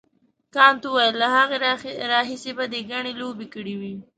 کانت 0.55 0.83
وپوښتل 0.85 1.15
له 1.21 1.27
هغه 1.35 1.55
راهیسې 2.13 2.51
به 2.57 2.65
دې 2.71 2.81
ګڼې 2.91 3.11
لوبې 3.21 3.47
کړې 3.53 3.75
وي. 3.81 3.95